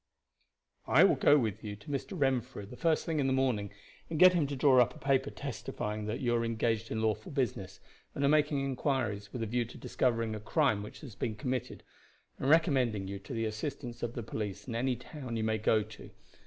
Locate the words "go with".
1.13-1.63